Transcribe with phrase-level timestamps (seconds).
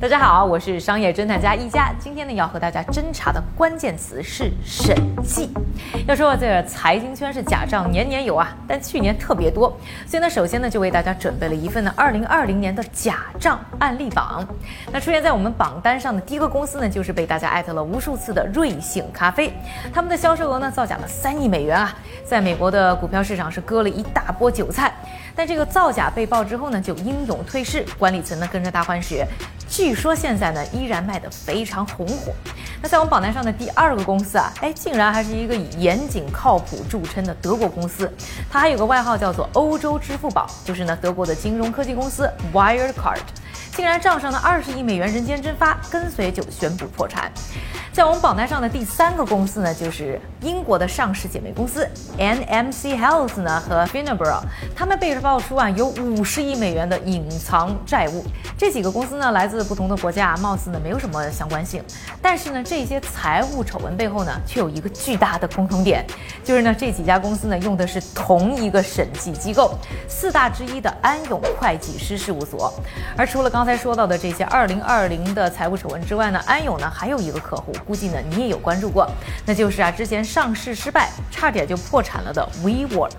[0.00, 1.92] 大家好，我是商业侦探家一加。
[1.98, 5.50] 今天呢，要和大家侦查的关键词是审计。
[6.08, 9.68] 要说这财经圈是假账年年有啊，但去年特别多，
[10.06, 14.42] 所以呢，首先呢，就为大家准备了一份呢二零二零年的假账案例榜。
[14.90, 19.52] 那出现在我们榜单上的第一个公司呢，就是被大家艾特了无数次的瑞幸咖啡。
[19.92, 21.94] 他们的销售额呢，造假了三亿美元啊，
[22.24, 24.90] 在美国的股票市场是割了一大波韭菜。
[25.40, 29.26] 但这个造假被曝之后呢，就英勇退市，管理层呢跟着大换血。
[29.66, 32.30] 据说现在呢依然卖得非常红火。
[32.82, 38.12] 那在我们榜单上的第二个公司啊，哎，竟然还是一个以严谨靠谱著称的德国公司，
[38.50, 43.20] 它还有个外号叫做“欧洲支付宝”，就是呢德国的金融科技公司 Wirecard，
[43.74, 47.32] 竟然账上的二十亿美元人间蒸发，跟随就宣布破产。
[48.00, 51.86] 在我们榜单上的第三个公司呢，就是英国的上市姐妹公司
[52.16, 54.40] NMC Health 呢和 f i n a b r a
[54.74, 58.24] 他们被爆出啊有五十亿美元的隐藏债务。
[58.56, 61.84] 这几个公司呢来自不同的国家，貌似呢没有什么相关性，
[62.22, 66.02] 但是呢这些财务丑闻背后呢却有一个巨大的共同点，
[66.42, 69.74] 就是呢这几家公司呢用的是同一个审计机构，
[70.08, 72.72] 四大之一的安永会计师事务所。
[73.14, 77.74] 而除了刚才说到的这些二零二零的财务丑闻之外呢，安永呢还有一个客户。
[77.90, 79.04] 估计呢，你也有关注过，
[79.44, 83.10] 那就是啊，之前上市失败，差点就破产了的 WeWork。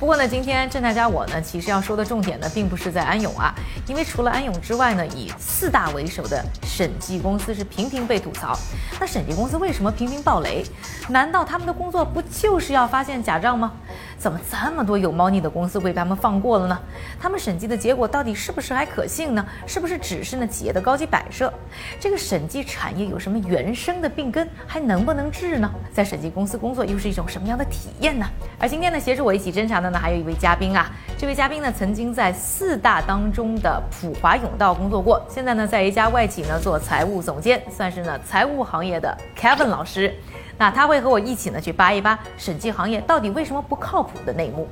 [0.00, 3.54] 不过呢，今天郑大家我呢，其实要说的重点呢，并不是在安永啊，
[3.86, 8.58] 因为除了安永之外呢，以四大为首的审计公司是频频被吐槽。
[8.98, 10.64] 那审计公司为什么频频爆雷？
[11.10, 13.70] 难道他们的工作不就是要发现假账吗？
[14.18, 16.78] 怎么这么多有猫腻的公司被他们放过了呢？
[17.18, 19.46] 他们审计的结果到底是不是还可信呢？
[19.66, 21.52] 是不是只是呢企业的高级摆设？
[21.98, 24.48] 这个审计产业有什么原生的病根？
[24.66, 25.70] 还能不能治呢？
[25.92, 28.26] 在审计公司工作又是一种什么样的体验呢？
[28.58, 29.86] 而今天呢，协助我一起侦查的。
[29.90, 40.12] 呢还有一位嘉宾啊，这位嘉宾呢曾经在四大当中的普华永道工作过，现在呢在一家外企呢做财务总监，算是呢财务行业的 Kevin 老师。
[40.58, 44.68] 那他会和我一起呢去扒一扒审计行业到底为什么不靠谱的内幕。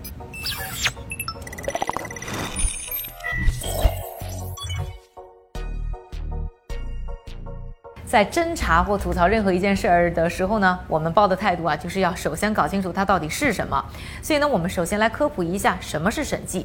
[8.06, 13.84] 在侦查或吐槽任何一件事儿的时候呢，我们抱的态度啊，就是要首先搞清楚它到底是什么。
[14.22, 16.64] 所以呢，我们首先来科普一下什么是审计。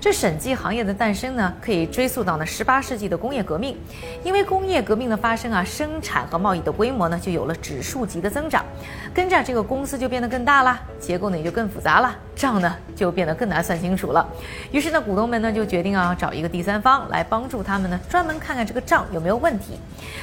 [0.00, 3.76] 这审计行业的诞生呢，可以追溯到呢十八世纪的工业革命。
[4.22, 8.64] 因为工业革命的发生啊，生产和贸易的规模呢就有了指数级的增长，
[9.12, 14.26] 跟着这个公司就变得更大了，结构呢也就更复杂了，账呢就变得更难算清楚了。
[14.70, 19.78] 于是呢，股东们呢就决定啊找一个第三方来帮助他们呢，专门看看这个账有没有问题。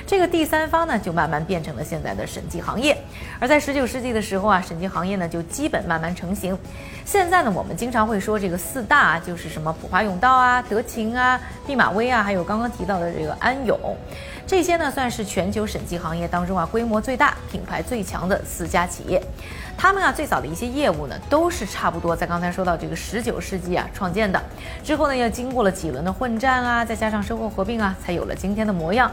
[0.07, 2.97] 这个第三方呢就慢慢变成了现在的审计行业。
[3.39, 6.57] 而在十九世纪的时候啊，审计行业呢就基本慢慢成型。
[7.05, 9.71] 现在呢，我们经常会说这个四大就是什么？
[9.79, 13.77] 普华永道啊、德勤啊、毕马威啊，还有刚刚提到的这个安永，
[14.47, 19.21] 这些呢算是全球审计行业当中啊规模最大、品牌最强的四家企业。
[19.77, 24.41] 他们啊最早的一些业务呢都是差不多在刚才说到这个十九世纪啊创建的，
[24.83, 29.11] 之后呢又经过了几轮的混战啊，再加上收购合并啊，才有了今天的模样。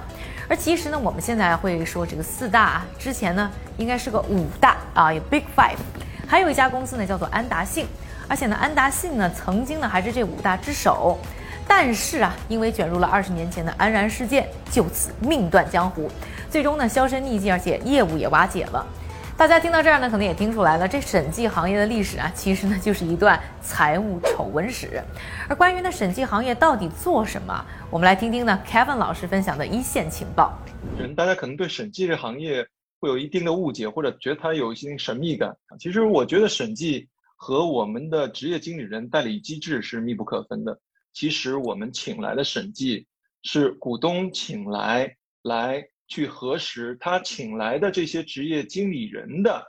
[0.48, 5.76] 而其实呢，我们现在会说这个四大啊，之前呢应该是个五大啊，有 Big Five，
[6.32, 7.86] 还有一家公司呢叫做安达信。
[8.26, 11.18] 而且呢，安达信呢，曾经呢还是这五大之首，
[11.68, 16.10] 但是啊，因为卷入了二十年前的安然事件，就此命断江湖，
[16.48, 18.86] 最终呢销声匿迹，而且业务也瓦解了。
[19.36, 25.02] 大家听到这儿呢，可能也听出来了，这审计行业的历史啊，其实呢就是一段财务丑闻史。
[25.50, 30.56] 而关于呢审计行业到底做什么，我们来听听呢 Kevin 老师分享的一线情报。
[30.98, 32.66] 人大家可能对审计这行业
[33.02, 35.54] 会有一定的误解，或者觉得它有一些神秘感。
[35.78, 37.06] 其实我觉得审计。
[37.44, 40.80] 和我们的职业经理人代理机制是密不可分的。
[41.12, 43.04] 其实我们请来的审计
[43.42, 49.60] 是股东请来，来去核实他请来的这些职业经理人的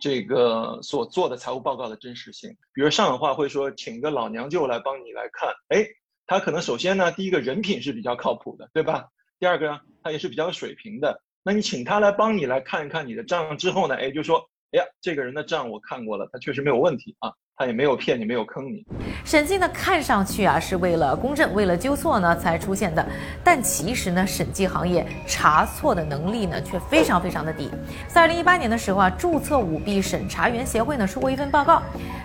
[0.00, 2.50] 这个所做的财务报告的真实性。
[2.74, 5.86] 比如上海话会说，请个老娘舅来帮你来看，哎，
[6.26, 9.06] 他可能首先呢，第一个人品是比较靠谱的，对吧？
[9.38, 11.22] 第二个呢，他也是比较有水平的。
[11.42, 14.48] 那你请他来帮你来看一看你的账之后呢，哎，就说。
[14.74, 17.30] 哎呀，这个人的账我看过了，他确实没有问题啊。
[17.56, 18.84] 他也没有骗你，没有坑你。
[19.24, 23.06] 审计呢，看上去啊是为了公正、为了纠错呢才出现的，
[23.44, 27.70] 但其实呢，审计行业查错的能力呢却非常非常的低。
[28.08, 31.82] 在二零一八年的时候啊，注册舞弊审查员协会呢出过一份报告，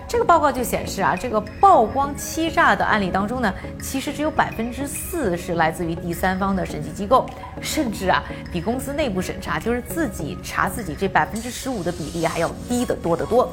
[0.08, 7.28] 这个报告就显示啊，这个曝光欺诈的案例当中呢，其实只有百分之四是来自于第三方的审计机构，
[7.60, 13.52] 甚至啊比公司内部审查，就是自己查自己这百分之十五的比例还要低得多得多。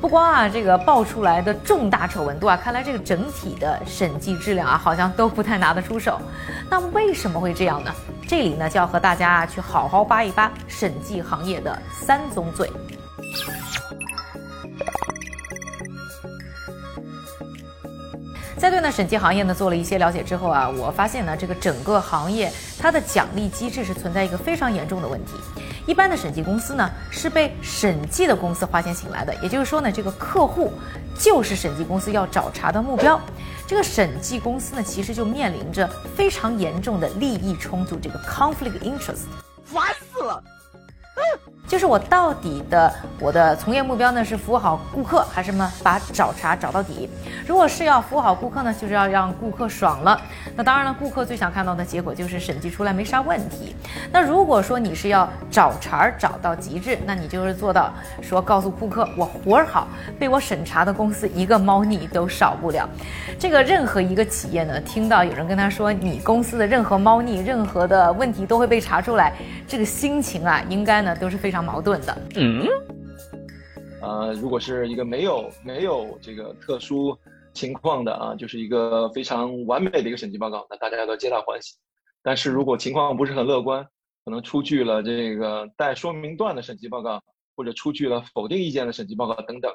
[0.00, 6.20] 不光啊，这个爆出来的重大丑闻多啊，看来这个整体的审计质量啊，好像都不太拿得出手。
[6.68, 7.92] 那为什么会这样呢？
[8.26, 12.70] 这里呢，就要和大家啊去好好扒一扒审计行业的三宗罪。
[18.62, 22.48] 在对呢审计行业呢做了一些了解之后啊，我发现呢这个整个行业
[22.78, 25.32] 它的奖励机制是存在一个非常严重的问题。
[25.84, 30.72] 一般的审计公司呢是被审计的公司花钱请来的，也就是说呢这个客户
[31.18, 33.20] 就是审计公司要找茬的目标。
[33.66, 39.22] 这个审计公司呢其实就面临着非常严重的利益冲突，这个 conflict interest，
[39.64, 40.40] 烦死了。
[41.72, 47.08] 就是我到底的我的从业目标呢是服务好顾客，还是什么把找茬找到底？
[47.46, 50.20] 如果是要服务好顾客呢，就是要让顾客爽了。
[50.54, 53.74] 那当然了，顾客最想看到的结果就是审计出来没啥问题。
[54.12, 57.90] 那如果说你是要找茬找到极致，那你就是做到
[58.20, 59.88] 说告诉顾客我活儿好，
[60.18, 62.86] 被我审查的公司一个猫腻都少不了。
[63.38, 69.32] 这个任何一个企业呢，听到有人跟他说你公司的任何猫腻、任何的问题都会被查出来，
[69.66, 71.61] 这个心情啊，应该呢都是非常。
[71.62, 72.66] 矛盾的，嗯，
[74.00, 77.16] 呃，如果是一个没有没有这个特殊
[77.52, 81.76] 情况的啊，就是一个非常完美的一个审计报告，那大家都皆大欢喜。
[82.22, 83.86] 但是如果情况不是很乐观，
[84.24, 87.22] 可能出具了这个带说明段的审计报告，
[87.56, 89.72] 或者出具了否定意见的审计报告等等。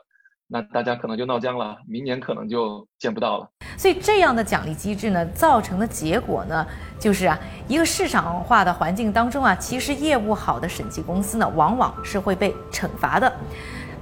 [0.48, 3.50] 那大家可能就闹僵了，明年可能就见不到了。
[3.78, 6.66] 所以这样的奖励机制呢，造成的结果呢，
[6.98, 13.32] 就是啊，一个市场化的环境当中啊，其实业务好的审计公司呢，往往是会被惩罚的。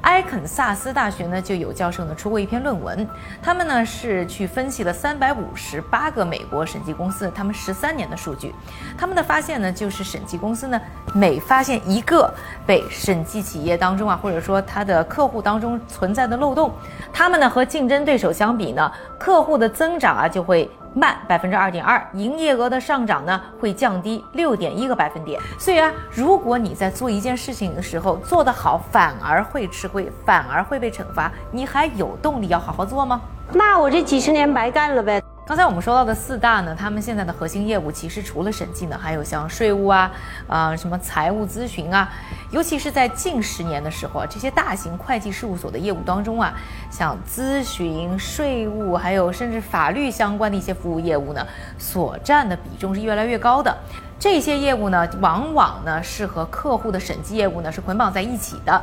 [0.05, 3.07] 埃肯萨斯大学呢就有教授呢出过一篇论文，
[3.41, 8.53] 他们呢是去分析了三百五十八个美国审计公司他们十三年的数据，
[8.95, 10.79] 他们的发现呢就是审计公司呢
[11.13, 12.31] 每发现一个
[12.67, 16.71] 被审计企业当中啊或者说他的客户当中存在的漏洞，
[17.11, 20.69] 他们呢和竞争对手相比呢客户的增长啊就会。
[20.95, 25.39] 慢百分之二点二，营业额的上涨呢会降低六点一个百分点。
[25.59, 33.21] 所以啊，如果你在做一件事情的时候做得好，反而会吃亏，反而会被惩罚，你还有动力要好好做吗？
[33.51, 35.21] 那我这几十年白干了呗。
[35.47, 40.11] 刚才我们说到的四大呢，他们现在的核心业务其实除了审计呢，还有像税务啊，
[40.47, 42.11] 啊什么财务咨询啊，
[42.49, 46.51] 尤其是在近十年的时候啊，这些大型会计事务所的业务当中啊，
[46.89, 51.45] 像咨询、税务，还有甚至法律相关的一些服务业务呢，
[51.77, 53.77] 所占的比重是越来越高的。
[54.17, 58.81] 这些业务呢，往往呢是和客户的审计业务呢是捆绑在一起的。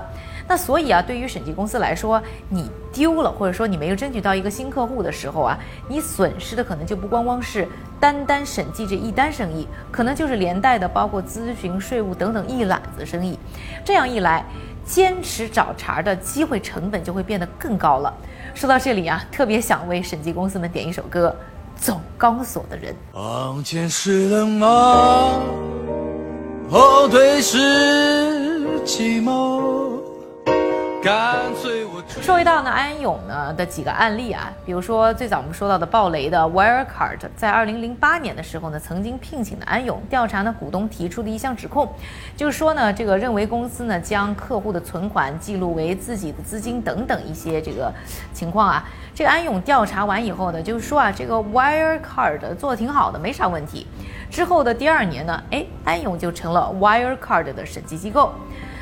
[0.48, 5.58] 那所以啊，对于审计公司来说，你丢了，或者说你没有争取到一个新客户的时候啊，
[5.88, 7.66] 你损失的可能就不光光是
[7.98, 13.38] 单单审计这一单生意，可能就是连带的包括咨询、税务等等一揽子生意。
[13.84, 14.44] 这样一来，
[14.84, 18.12] 坚持找茬的机会成本就会变得更高了。
[18.54, 21.34] 说到这里啊，特别想为审计公司们点一首歌。
[21.74, 25.40] 走钢索的人，往前是冷漠，
[26.70, 27.58] 后退是
[28.84, 29.71] 寂寞。
[32.20, 41.92] 说回到呢，安永呢的几个案例啊，比如说最早我们说到的暴雷的 Wirecard，在二零零八年的时候呢，曾经聘请的安永调查呢股东提出的一项指控，
[42.36, 47.92] 就是说呢，这个认为公司呢将客户的存款记录为自己的资金等等一些这个
[48.32, 48.88] 情况啊。
[49.12, 53.88] 这个安永调查完以后呢，就是说啊，这个 Wirecard 做的挺好的，没啥问题。
[54.30, 58.32] 之后的第二年呢，哎，安永就成了 Wirecard 的审计机构。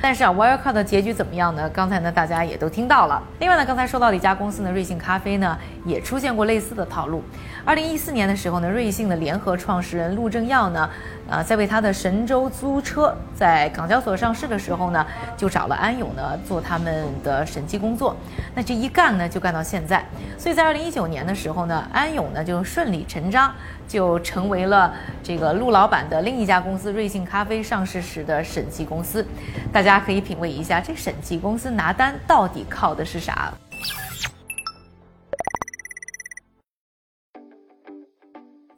[0.02, 1.69] 但是啊，Wirecard 的结局怎么样呢？
[1.69, 3.23] 刚才呢，大家也都听到了。
[3.38, 7.23] 另外呢，刚才说到的一家公司呢，瑞幸咖啡呢，也出现过类似的套路。
[7.66, 10.88] 二零一四年的时候呢，瑞幸的联合创始人陆正耀呢，
[11.28, 18.16] 呃，在为他的神州租车在港交所上市的时候呢，就找了安永呢做他们的审计工作。
[18.54, 20.02] 那这一干呢，就干到现在。
[20.38, 23.52] 所以在二零一九年的时候呢，安永呢就顺理成章
[23.90, 29.26] 就成为了这个陆老板的另一家公司瑞幸咖啡上市时的审计公司。
[29.73, 33.52] 大家可以品味一下，这审计公司拿单到底靠的是啥？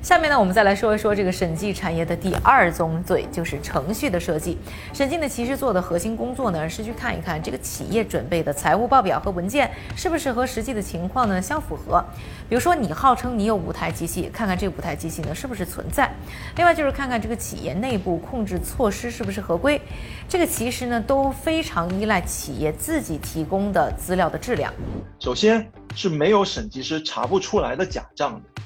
[0.03, 4.59] 下面呢，我们再来说一说这个审计产业的第二宗罪，就是程序的设计。
[4.93, 12.05] 审计呢，其实做的核心工作呢，是去看一看这个企业准备的财务报表和文件是不是和实际的情况呢相符合。
[12.49, 16.13] 比如说，你号称你有五台机器，看看这五台机器呢是不是存在。
[16.57, 19.81] 另外就是看看这个企业内部控制措施是不是合规。
[20.29, 24.75] 这个其实呢都非常依赖企业自己提供的资料的质量。
[25.21, 28.63] 首先是没有审计师查不出来的假账的，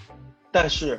[0.50, 0.99] 但是。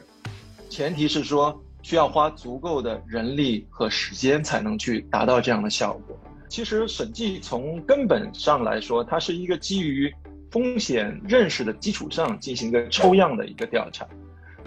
[0.70, 6.18] 前提是说需要花足够的人力和时间才能去达到这样的效果。
[6.50, 10.14] 其实审计从根本上来说，它是一个基于
[10.50, 14.08] 风险认识的基础上进行一个抽样的一个调查。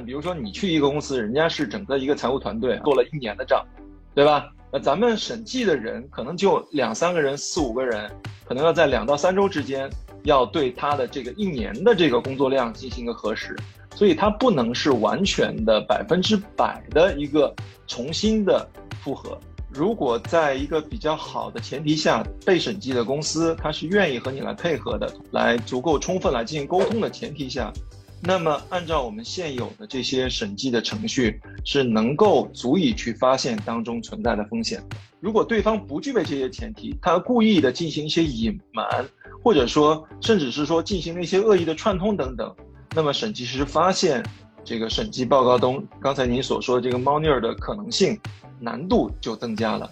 [0.04, 3.66] 比如说你去一个公司，人家是整个一个财务团队做了一年的账，
[4.14, 4.50] 对吧？
[4.72, 8.10] 那咱们审计的人可能就两三个人、四五个人，
[8.46, 9.90] 可能要在两到三周之间，
[10.22, 13.56] 要对他的这个一年的这个工作量进行一个核实，
[13.94, 17.54] 所以它不能是完全的百分之百的一个
[17.86, 18.68] 重新的
[19.02, 19.38] 复核。
[19.72, 27.72] 如果在一个比较好的前提下，被审计的公司它是愿意和你来配合的，来足够充分来进行沟通的前提下，
[28.20, 34.82] 那么按照我们现有的这些审计的程序，是能够足以去发现当中存在的风险。
[35.20, 39.06] 如果对方不具备这些前提，他故意的进行一些隐瞒，
[39.40, 42.52] 或者说甚至是说进行了一些恶意的串通等等，
[42.94, 44.24] 那么审计师发现
[44.64, 48.18] 这个审计报告中刚才您所说的这个猫腻儿的可能性。
[48.60, 49.90] 难度就增加了。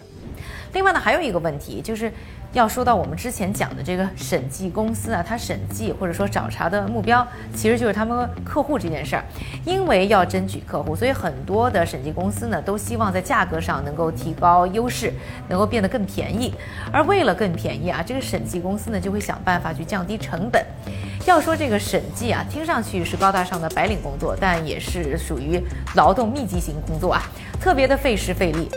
[0.73, 2.11] 另外呢，还有一个问题，就是
[2.53, 9.23] 要说到我们之前讲的这个审计公司啊，它审计或者说找茬的目标，其实就是他们客户这件事儿。
[9.65, 15.11] 因为要争取客户，所以很多的审计公司呢，都希望在价格上能够提高优势，
[15.47, 16.53] 能够变得更便宜。
[16.91, 20.63] 而为了更便宜啊，这个审计公司呢，就会想办法去降低成本。
[21.25, 25.61] 要说这个审计啊，听上去是高大上的白领工作，但也是属于
[25.95, 27.21] 劳动密集型工作啊。
[27.59, 28.69] 特别的费时费力。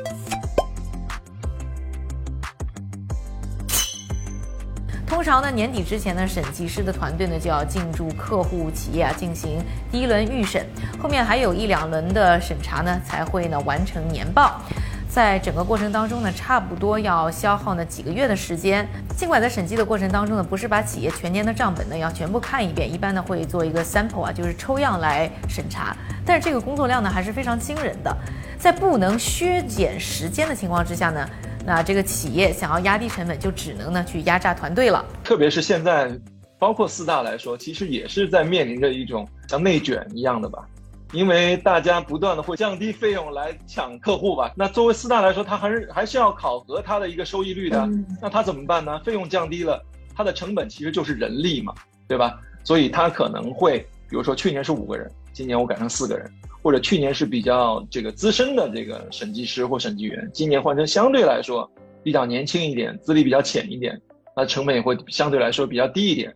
[5.23, 10.67] 通常呢，年底之前呢，审计师的团队呢就要进驻客户企业啊，进行第一轮预审，
[11.01, 14.61] 后面还有一两轮的审查呢，才会呢完成年报。
[15.09, 18.85] 在整个过程当中呢，差不多要消耗呢几个月的时间。
[19.17, 25.97] 尽管在审计的过程当中呢，不是把企业全年的账本呢要全部看一遍，一般呢会做一个 sample 啊，就是抽样来审查。
[26.27, 28.13] 但是这个工作量呢还是非常惊人的。
[28.59, 31.29] 在不能削减时间的情况之下呢，
[31.65, 35.05] 那这个企业想要压低成本，就只能呢去压榨团队了。
[35.23, 36.11] 特别是现在，
[36.59, 40.67] 包括四大来说，其实也是在面临着一种像内卷一样的吧。
[41.13, 47.87] 因为大家不断的会降低费用来抢客户吧，那作为四大来说，它还是还是要考核它的一个收益率的，
[48.21, 48.99] 那它怎么办呢？
[49.05, 49.79] 费用降低了，
[50.17, 51.75] 它的成本其实就是人力嘛，
[52.09, 52.41] 对吧？
[52.65, 61.69] 所以它可能会，比如说去年是五个人，今年我改成四个人，或者去年是比较这个资深的这个审计师或审计员，今年换成相对来说
[62.03, 64.01] 比较年轻一点、资历比较浅一点，
[64.37, 66.35] 那成本也会相对来说比较低一点。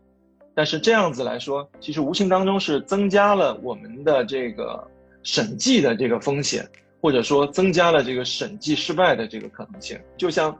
[0.55, 4.83] 但是这样子来说，其实无形当中是增加了我们的这个
[5.23, 6.67] 审计的这个风险，
[7.01, 10.01] 或者说增加了这个审计失败的这个可能性。
[10.17, 10.57] 就像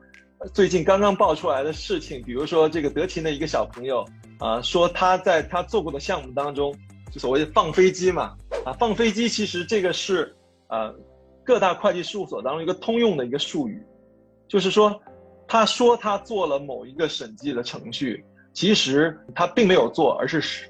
[0.53, 4.05] 最近刚刚爆出来的事情，比如说这个德勤的一个小朋友
[4.39, 6.75] 啊，说他在他做过的项目当中，
[7.11, 8.35] 就所谓的放飞机嘛，
[8.67, 10.35] 啊，放飞机其实这个是
[10.67, 10.93] 呃
[11.45, 13.81] 各大会计事务所当中一个通用的一个术语，
[14.49, 15.01] 就是说
[15.47, 18.25] 他说他做了某一个审计的程序。
[18.53, 20.67] 其实他并没有做，而是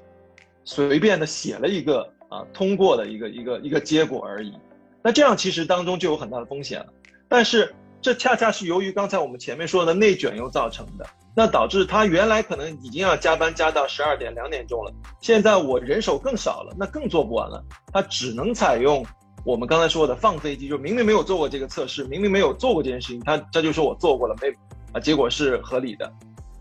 [0.65, 4.53] 随便的写了一个啊通过的一个一个一个结果而已。
[5.01, 6.87] 那这样其实当中就有很大的风险了。
[7.29, 7.73] 但是
[8.07, 17.61] 这恰恰是由于刚才我们前面说的内卷又造成的，那导致他原来可能已经要加班加到十二点两点钟了，现在我人手更少了，那更做不完了。
[17.91, 19.05] 他只能采用
[19.43, 24.47] 我们刚才说的放飞机，就明明没有做过这个测试，明明没有做过这件事情，他他就说我做过了，没
[24.93, 26.09] 啊，结果是合理的。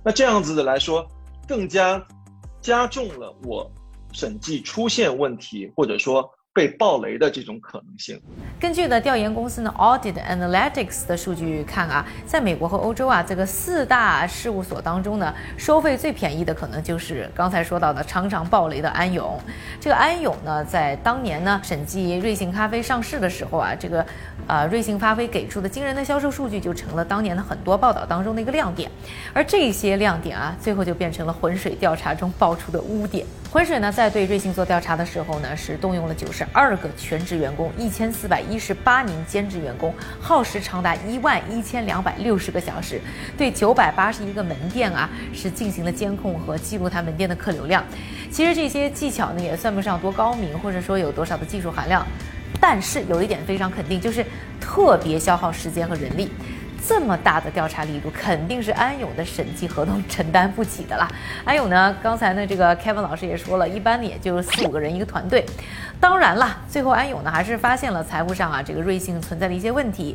[0.05, 1.07] 那这样子的来说。
[1.47, 2.05] 更加
[2.61, 3.71] 加重了我
[4.13, 6.29] 审计出现问题，或者说。
[6.57, 8.19] 被暴雷的这种可能性。
[8.59, 19.39] 根据呢调研公司呢 Audit Analytics 的数据看啊，在美国和欧洲啊这个四大事务所当中呢，收费最便宜的可能就是刚才说到的常常暴雷的安永。
[19.79, 24.07] 这个安永呢，在当年呢审计瑞幸咖啡上市的时候啊，这个
[24.47, 28.91] 呃瑞幸咖啡给出的惊人的销售数据就成了当年的很多报道当中的一个亮点。
[29.35, 33.27] 而这些亮点啊，最后就变成了浑水调查中爆出的污点。
[33.51, 36.46] 浑水呢在对瑞幸做调查的时候呢，是动用了九十。
[36.53, 43.01] 二个全职员工，一千四百一十八名兼职员工，耗时长达一万一千两百六十个小时，
[43.37, 47.85] 对九百八十一个门店啊是进行了监控和记录他门店的客流量。
[48.31, 52.07] 其实这些技巧呢也算不上多高明，或者说有多少的技术含量，
[52.61, 54.25] 但是有一点非常肯定，就是
[54.61, 56.31] 特别消耗时间和人力。
[56.87, 61.09] 这么大的调查力度，肯定是安永的审计合同承担不起的啦。
[61.45, 65.45] 安永呢，刚才呢这个 Kevin 老师也说了，一般呢也就四五个人一个团队。
[66.01, 70.15] 当然了，最后安永呢还是发现了财务上啊这个瑞幸存在的一些问题。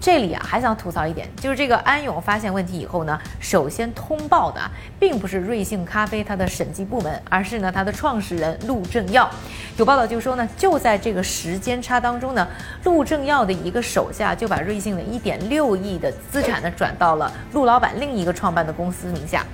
[0.00, 4.58] 这里啊还想吐槽一点，就是这个安永发现问题以后呢，首先通报的
[4.98, 9.30] 并不是瑞幸咖啡它的审计部门，而是呢它的创始人陆正耀。
[9.76, 12.48] 有报道就说呢，就在这个时间差当中呢，
[12.84, 19.44] 陆正耀的一个手下就把瑞幸的一点六亿的资产呢转到了陆老板另一个创办的公司名下。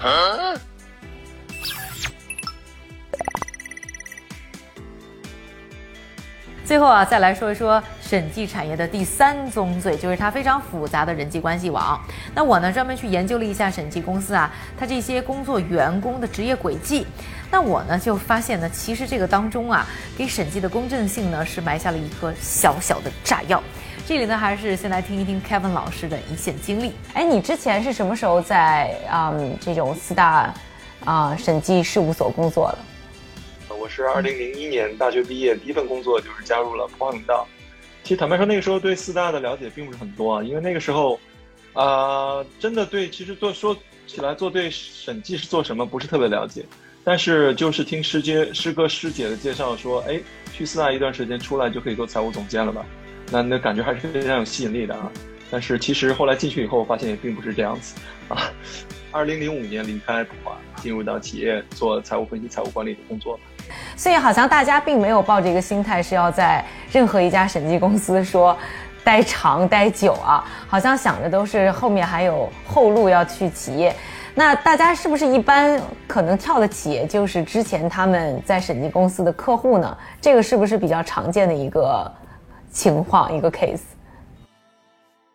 [6.65, 12.01] 最后啊，再来说一说审计产业的第三宗罪，就是它非常复杂的人际关系网。
[12.33, 14.49] 那我呢，专门去研究了一下审计公司啊，
[14.79, 17.05] 它这些工作员工的职业轨迹。
[17.51, 19.85] 那我呢，就发现呢，其实这个当中啊，
[20.17, 23.61] 给审计的公正性呢，是埋下了一颗小小的炸药。
[24.07, 26.93] 这里呢，还是先来听一听 Kevin 老师的一线经历。
[27.13, 30.55] 哎，你之前是什么时候在嗯这种四大
[31.05, 32.79] 啊审计事务所工作的？
[33.75, 37.47] 我是二零零一年大学毕业，第一份工作就是加入了普华永道。
[38.07, 41.19] 其实坦白说，那个时候对四大的了解并不是很多啊，因为那个时候，
[41.73, 46.65] 啊，真的对，其实做说起来做对审计是做什么不是特别了解，
[47.03, 50.21] 但是就是听师姐师哥师姐的介绍说，哎，
[50.53, 52.87] 去四大一段时间出来就可以做财务总监了吧？
[53.33, 55.11] 那那感觉还是非常有吸引力的啊。
[55.51, 57.97] 但是其实后来进去以后，发现也并不是这样子
[58.29, 58.53] 啊。
[59.11, 63.37] 二零零五年离开普华，进入到企业做财务分析、财务管理的工作。
[63.97, 68.57] 所以好像大家并没有抱着一个心态是要在任何一家审计公司说
[69.05, 73.95] 待长待久啊，好像想着都是后面还有后路要去企业。
[74.35, 79.97] 那大家是不是一般可能跳的企业就是之前他们在审计公司的客户呢？
[80.21, 82.13] 这个是不是比较常见的一个
[82.71, 83.81] 情况一个 case？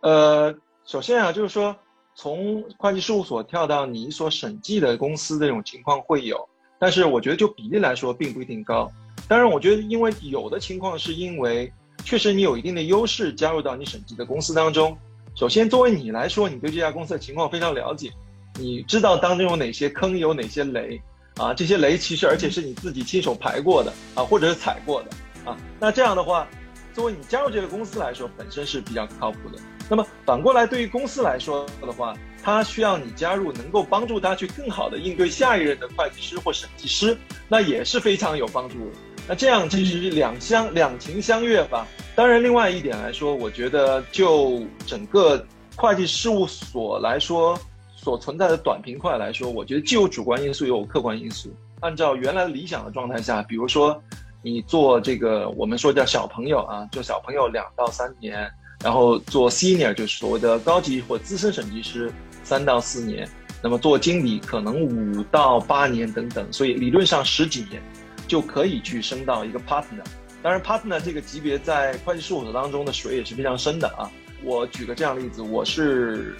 [0.01, 0.53] 呃，
[0.85, 1.75] 首先啊，就是说
[2.13, 6.47] 从会计事务所跳到你所审计的公司这种情况会有。
[6.81, 8.91] 但是我觉得就比例来说并不一定高，
[9.27, 11.71] 当然我觉得因为有的情况是因为
[12.03, 14.97] 确实你有一定的优势加入到你审计的公司当中。
[15.35, 18.11] 首先作为你来说，你对这家公司的情况非常了解，
[18.55, 20.99] 你知道当中有哪些坑，有哪些雷
[21.35, 25.09] 啊，这些雷其实而且是你自己亲手排过的啊，或者是踩过的
[25.51, 25.55] 啊。
[25.79, 26.47] 那这样的话，
[26.95, 29.61] 作为你加入这个公司来说，本身是比较靠谱的。
[29.87, 37.17] 那么反过来对于公司来说的话，他需要你加入，能够帮助他去更好的应对下一任的会计师或审计师，
[37.47, 38.97] 那也是非常有帮助的。
[39.27, 41.87] 那这样其实是两相两情相悦吧。
[42.15, 47.57] 当然，另外一点来说，我觉得就整个会计事务所来说，
[47.95, 51.53] 所存在的短平快来说，我觉得既有主观因素，也有客观因素。
[51.81, 54.01] 按照原来理想的状态下，比如说
[54.43, 58.49] 你做这个，我们说叫小朋友啊，做小朋友两到三年，
[58.83, 62.11] 然后做 senior 就是所谓的高级或资深审计师。
[62.51, 63.25] 三到四年，
[63.63, 67.81] 那么做经理可能五到八年等等，所以理论上十几年
[68.27, 70.03] 就可以去升到一个 partner。
[70.43, 74.11] 当然，partner 这个级别在会计事务所当中的水也是非常深的啊。
[74.43, 76.35] 我举个这样例子，我是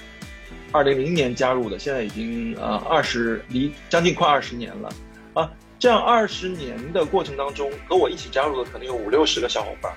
[0.74, 4.89] 二零零年加入的，现在已经呃二十离将近快二十年了
[5.34, 5.50] 啊。
[5.80, 9.89] 这样二十年的过程当中，和我一起加入的可能有五六十个小伙伴。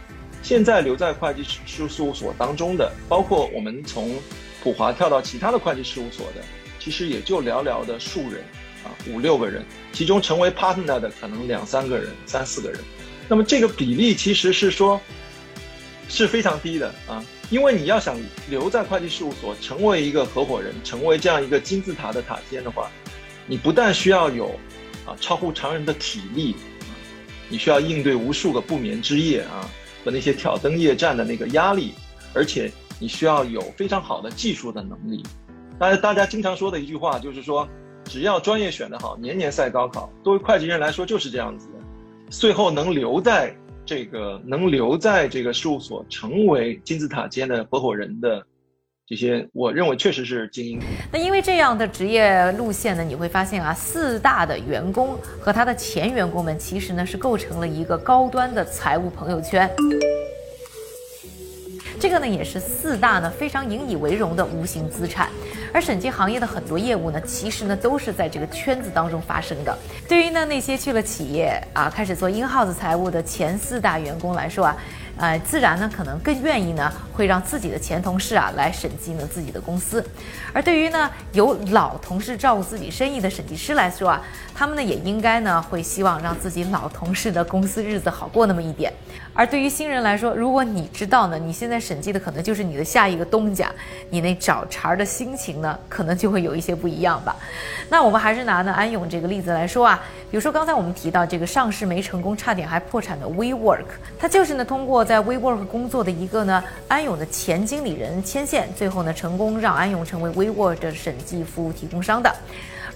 [0.45, 4.15] 现在留在会计事务所当中的，包括我们从。
[4.65, 6.41] 普华跳到其他的会计事务所的，
[6.81, 8.43] 其实也就寥寥的数人，
[8.83, 12.81] 啊，五六个人，其中成为 partner 的可能两三个人、三四个人，
[13.29, 14.99] 那么这个比例其实是说，
[16.09, 22.91] 是非常低的啊，因为你要想留在会计事务所，成为一个合伙人，成为这样一个金字塔的塔尖的话，
[23.47, 24.59] 你不但需要有
[25.05, 26.57] 啊超乎常人的体力，
[27.51, 29.69] 你需要应对无数个不眠之夜啊
[30.03, 31.93] 和那些挑灯夜战的那个压力，
[32.33, 32.73] 而且。
[33.01, 35.23] 你需要有非常好的技术的能力，
[35.79, 37.69] 但是大家经常说的一句话就是说，
[38.05, 40.09] 只要专业选得好，年年赛高考。
[40.23, 41.75] 作为会计人来说就是这样子的，
[42.31, 43.55] 最后能留在
[43.85, 48.43] 这个能留在这个事务所，成为金字塔尖的合伙人的
[49.07, 50.81] 这些，我认为确实是精英。
[51.13, 59.69] 那因为这样的职业路线呢，你会发现啊，四大的员工和他的前员工们，其实呢是构成了一个高端的财务朋友圈。
[62.05, 65.31] 这个呢也是四大呢非常引以为荣的无形资产，
[65.73, 69.75] 而审计行业的很多业务呢，其实呢都是在这个圈子当中发生的。
[70.07, 74.77] 对于呢那些去了企业啊，开始做 in house 财务的前四大员工来说啊。
[75.17, 80.05] 呃，自然呢，可能更愿意呢，会让自己的前同事啊来审计呢自己的公司。
[80.53, 84.23] 而对于呢有老同事照顾自己生意的审计师来说啊，
[84.55, 88.93] 他们呢也应该呢会希望让自己老同事的公司日子好过那么一点。
[89.37, 93.69] 而对于新人来说，如果你知道呢，你现在审计的可能就是你的下一个东家，
[94.11, 97.35] 你那找茬的心情呢，可能就会有一些不一样吧。
[97.89, 100.01] 那我们还是拿呢安永这个例子来说啊，
[100.31, 103.85] 比如说刚才我们提到这个上市没成功，差点还破产的 WeWork，
[104.17, 112.35] 它就是呢通过在 WeWork 工作的一个呢，安永的前经理人牵线，最后呢成功让安永成为 WeWork 的审计服务提供商的。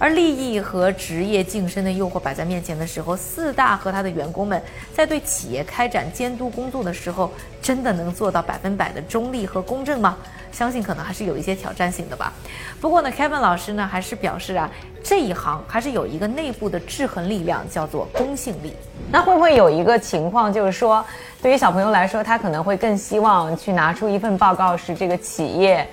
[0.01, 4.61] 而利益和职业晋升的诱惑摆在面前的时候，四大和他的员工们
[4.93, 7.29] 在对企业开展监督工作的时候，
[7.61, 10.17] 真的能做到百分百的中立和公正吗？
[10.51, 12.33] 相信可能还是有一些挑战性的吧。
[12.81, 14.69] 不过呢，Kevin 老师呢还是表示啊，
[15.03, 18.73] 这一行还是有一个内部的制衡力量，叫做公信力。
[19.11, 21.03] 那会不会有一个情况，就是说，
[21.41, 25.87] 对于小朋友来说，他可能会更希望去拿出一份报告，是这个企业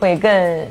[0.00, 0.66] 会更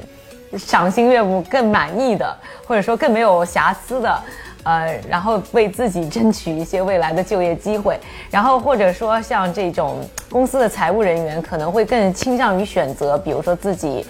[0.58, 4.22] 赏心悦目、更满意的，或者说更没有瑕疵的，
[4.64, 14.06] 呃，然后为自己争取一些未来的就业机会， 然后或者说像这种公司的财务人员可能会更倾向于选择，比如说自己，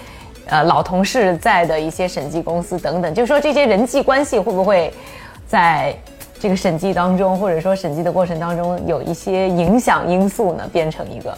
[0.48, 4.94] 呃，老同事在的一些审计公司等等，就是说这些人际关系会不会
[5.48, 5.96] 在
[6.40, 10.68] 这个审计当中，或者说审计的过程当中有一些影响因素呢？
[10.74, 11.38] 变成一个，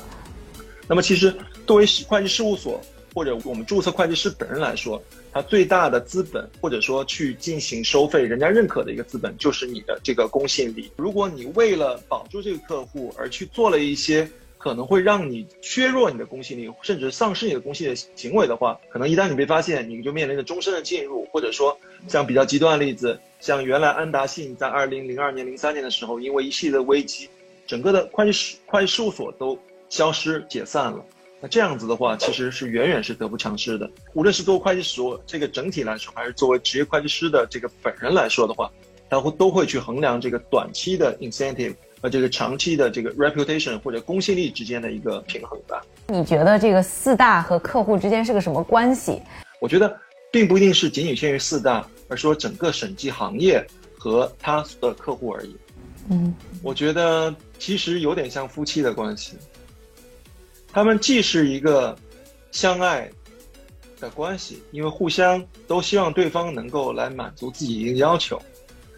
[0.88, 1.36] 那么其实
[1.68, 2.80] 作为会计事务所。
[3.14, 10.92] 或者我们注册会计师本人来说，他最大的资本，或者说去进行收费，人家认可的一个资本，就是你的这个公信力。
[10.96, 27.28] 如果你为了保住这个客户而去做了一些可能会让你削弱你的公信力，甚至丧失你的公信力的行为的话，可能一旦你被发现，你就面临着终身的禁入，或者说像比较极端的例子，像原来安达信在二零零二年、零三年的时候，因为一系列的危机，
[27.68, 31.04] 整个的会计事会计事务所都消失解散了。
[31.44, 33.92] 那这样子的话，其实是远远是得不偿失的。
[34.14, 38.72] 无论是作为会计所这个整体来说，还是作为职业会计师的这个本人来说的话，
[39.10, 45.86] 他会都会去衡量这个短期的 incentive 和这个长期的这个 reputation 或者公信力之间的一个平衡吧。
[46.08, 49.22] 你觉得这个四大和客户之间是个什么关系？
[49.60, 49.94] 我觉得
[50.32, 53.62] 并不一定是仅仅限于四大，而说整个审计行业
[54.00, 55.54] 和他的客户而已。
[56.10, 59.34] 嗯，我觉得其实有点像夫妻的关系。
[60.74, 61.96] 他们既是一个
[62.52, 63.08] 相爱
[64.00, 68.42] 的关系，因为互相都希望对方能够来满足自己一个要求，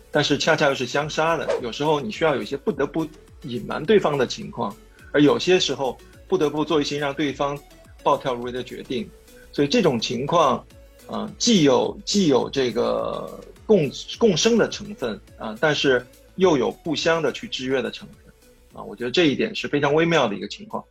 [0.10, 1.46] 但是恰恰又是相杀的。
[1.62, 3.06] 有时候你需要有一些不得不
[3.42, 4.74] 隐瞒对方的情况，
[5.12, 5.98] 而有些时候
[6.30, 7.60] 不得不做一些让对方
[8.02, 9.10] 暴跳如雷的决定。
[9.52, 10.66] 所以这种情况，
[11.10, 18.34] 嗯，既有既有这个共共生的成分啊，但是又有互相的去制约的成分
[18.74, 18.82] 啊。
[18.82, 20.82] 我觉得这一点是非常微妙的一个情况。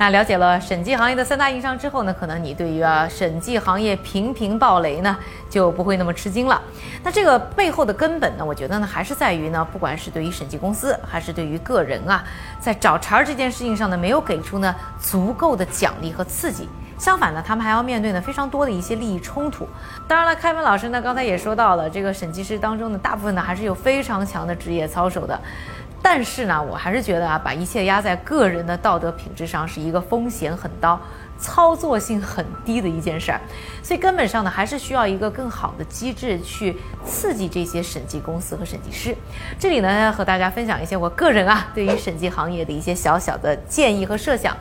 [0.00, 5.18] 那了解了审计行业的三大硬伤之后呢，可能你对于啊审计行业频频爆雷呢
[5.50, 6.62] 就不会那么吃惊了。
[7.02, 12.24] 那这个背后的根本呢，我觉得呢还是在于呢，不管是对于审计公司还是对于个人啊，
[12.60, 16.68] 在找茬儿这件事情上呢，没有给出呢足够的奖励和刺激。
[16.98, 19.66] 相反呢，他们还要面对呢非常多的一些利益冲突。
[20.08, 25.40] 当然了，开文老师呢刚才也说到了，这个审计师当中呢，大部分呢还是有非常强的职业操守的。
[26.02, 30.98] 但是呢，我还是觉得啊，把一切压在个人的道德品质上是一个风险很高、
[31.38, 33.40] 操作性很低的一件事儿。
[33.82, 39.14] 所以根本上呢，还是需要一个更好的机制去刺激这些审计公司和审计师。
[39.58, 44.56] 这里呢，和大家分享一些我个人啊对于审计行业的一些小小的建议和设想。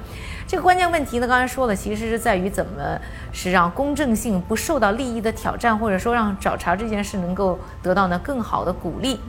[0.47, 2.97] 这个关键问题呢，刚才说了，其实是在于怎么
[3.33, 9.19] 是让公正性不受到利益的挑战，或者说让找茬这件事能够得到呢更好的鼓励，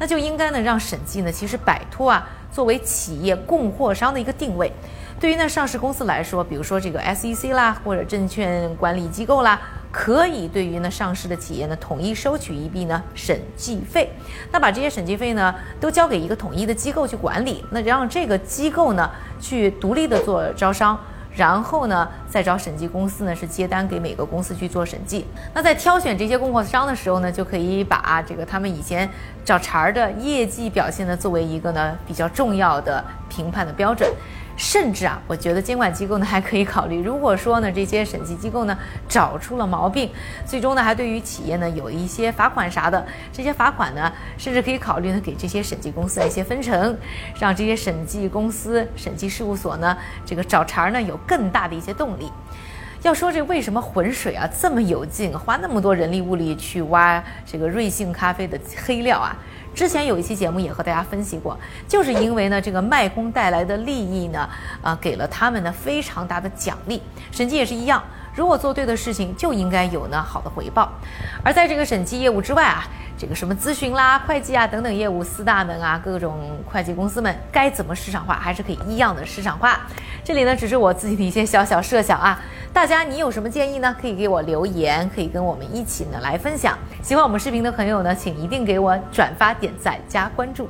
[0.00, 4.72] 那就应该呢让审计呢其实摆脱啊作为企业供货商的一个定位。
[5.20, 9.60] 对于呢上市公司来说，比如说这个 SEC 啦，或者证券管理机构啦。
[9.94, 14.10] 可以对于呢上市的企业呢统一收取一笔呢审计费，
[14.50, 19.08] 那把这些审计费呢都交给一个统一的机构去管理，那让这个机构呢
[19.40, 20.98] 去独立的做招商，
[21.36, 25.24] 然后呢再找审计公司呢是接单给每个公司去做审计。
[25.54, 29.08] 那在挑选这些供货商的时候呢，就可以把这个他们以前
[29.44, 34.12] 找茬儿的业绩表现呢作为一个呢比较重要的评判的标准。
[34.56, 40.08] 甚至啊，我觉得监管机构呢还可以考虑， 如果说呢这些审计机构呢找出了毛病，
[40.46, 46.96] 最终呢还对于企业呢有一些罚款啥的，这些罚款呢甚至可以考虑呢给这些审计公司一些分成，
[47.38, 52.30] 让这些审计公司、审计事务所呢这个找茬呢有更大的一些动力。
[53.02, 59.36] 要说这为什么浑水啊这么有劲，花那么多人力物力去挖这个瑞幸咖啡的黑料啊？
[59.74, 61.58] 之前有一期节目也和大家分析过，
[61.88, 64.48] 就是因为呢，这个卖空带来的利益呢，
[64.80, 67.02] 啊，给了他们呢非常大的奖励。
[67.32, 68.02] 审计也是一样，
[68.34, 70.92] 如果做对的事情，就应该有呢好的回报。
[71.44, 72.84] 而在这个审计业务之外啊。
[73.16, 79.82] 这个什么咨询啦、会计啊等等业务，四大门啊，各种会计公司们该怎么市场化，还是可以一样的市场化。
[80.24, 82.42] 这里呢，只是我自己的一些小小设想啊。
[82.72, 83.94] 大家你有什么建议呢？
[84.00, 86.76] 可以给我留言，可以跟我们一起呢来分享。
[87.02, 90.68] 喜欢我们视频的朋友呢，请一定给我转发、点赞、加关注。